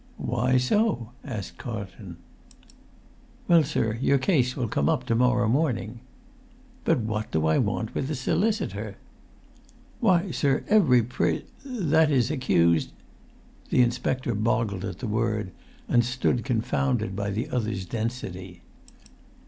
"Why 0.17 0.57
so?" 0.57 1.11
asked 1.23 1.59
Carlton. 1.59 2.17
"Well, 3.47 3.63
sir, 3.63 3.93
your 4.01 4.17
case 4.17 4.55
will 4.55 4.67
come 4.67 4.89
up 4.89 5.05
to 5.05 5.13
morrow 5.15 5.47
morning." 5.47 5.99
"But 6.85 7.01
what 7.01 7.29
do 7.29 7.45
I 7.45 7.59
want 7.59 7.93
with 7.93 8.09
a 8.09 8.15
solicitor?" 8.15 8.95
"Why, 9.99 10.31
sir, 10.31 10.63
every 10.67 11.03
pris—that 11.03 12.09
is, 12.09 12.31
accused——" 12.31 12.93
The 13.69 13.83
inspector 13.83 14.33
boggled 14.33 14.85
at 14.85 14.97
the 14.97 15.07
word, 15.07 15.51
and 15.87 16.03
stood 16.03 16.43
confounded 16.43 17.15
by 17.15 17.29
the 17.29 17.49
other's 17.49 17.85
density. 17.85 18.63